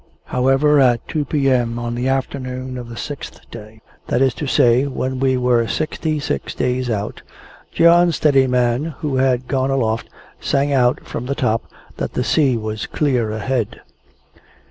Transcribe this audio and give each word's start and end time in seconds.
However, 0.25 0.79
at 0.79 1.07
two 1.07 1.25
p.m. 1.25 1.77
on 1.77 1.93
the 1.93 2.07
afternoon 2.07 2.75
of 2.79 2.89
the 2.89 2.97
sixth 2.97 3.41
day, 3.51 3.81
that 4.07 4.19
is 4.19 4.33
to 4.33 4.47
say, 4.47 4.87
when 4.87 5.19
we 5.19 5.37
were 5.37 5.67
sixty 5.67 6.19
six 6.19 6.55
days 6.55 6.89
out, 6.89 7.21
John 7.71 8.11
Steadiman 8.11 8.95
who 9.01 9.17
had 9.17 9.47
gone 9.47 9.69
aloft, 9.69 10.09
sang 10.39 10.73
out 10.73 11.01
from 11.05 11.27
the 11.27 11.35
top, 11.35 11.65
that 11.97 12.13
the 12.13 12.23
sea 12.23 12.57
was 12.57 12.87
clear 12.87 13.29
ahead. 13.29 13.81